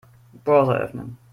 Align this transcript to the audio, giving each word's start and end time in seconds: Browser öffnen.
Browser 0.43 0.75
öffnen. 0.79 1.17